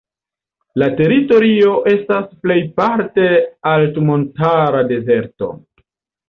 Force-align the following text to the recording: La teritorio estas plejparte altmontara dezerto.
La 0.81 0.85
teritorio 1.01 1.73
estas 1.91 2.31
plejparte 2.45 3.27
altmontara 3.75 4.83
dezerto. 4.95 5.53